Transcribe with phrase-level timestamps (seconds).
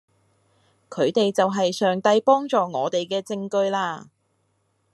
[0.89, 4.09] 佢哋就係上帝幫助我哋嘅證據嘞